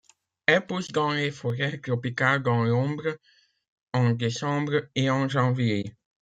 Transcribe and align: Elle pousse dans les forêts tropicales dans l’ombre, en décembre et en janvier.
Elle 0.47 0.65
pousse 0.65 0.87
dans 0.91 1.11
les 1.11 1.29
forêts 1.29 1.77
tropicales 1.77 2.41
dans 2.41 2.63
l’ombre, 2.63 3.19
en 3.93 4.13
décembre 4.13 4.89
et 4.95 5.11
en 5.11 5.29
janvier. 5.29 5.95